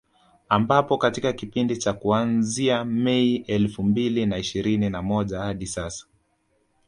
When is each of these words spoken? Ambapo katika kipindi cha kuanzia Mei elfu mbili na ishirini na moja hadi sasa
Ambapo 0.49 0.97
katika 0.97 1.33
kipindi 1.33 1.77
cha 1.77 1.93
kuanzia 1.93 2.85
Mei 2.85 3.35
elfu 3.35 3.83
mbili 3.83 4.25
na 4.25 4.37
ishirini 4.37 4.89
na 4.89 5.01
moja 5.01 5.39
hadi 5.39 5.67
sasa 5.67 6.05